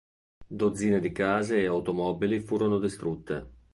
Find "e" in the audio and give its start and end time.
1.61-1.65